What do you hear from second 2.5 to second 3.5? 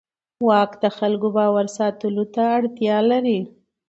اړتیا لري.